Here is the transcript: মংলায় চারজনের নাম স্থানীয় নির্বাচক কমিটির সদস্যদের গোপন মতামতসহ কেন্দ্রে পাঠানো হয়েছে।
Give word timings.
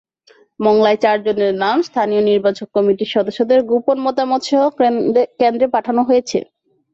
মংলায় 0.59 0.99
চারজনের 1.03 1.53
নাম 1.63 1.77
স্থানীয় 1.87 2.21
নির্বাচক 2.29 2.67
কমিটির 2.75 3.13
সদস্যদের 3.15 3.59
গোপন 3.71 3.97
মতামতসহ 4.05 4.61
কেন্দ্রে 5.39 5.67
পাঠানো 5.75 6.01
হয়েছে। 6.09 6.37